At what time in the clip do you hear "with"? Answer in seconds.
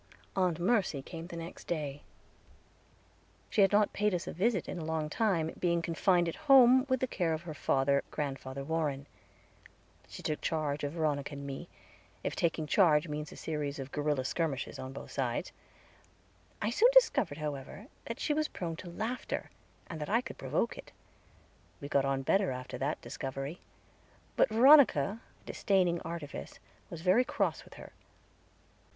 6.89-7.01, 27.63-27.75